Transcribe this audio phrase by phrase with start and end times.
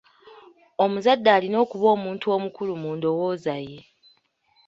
[0.83, 3.79] Omuzadde alina okuba omuntu omukulu mu ndowooza ye.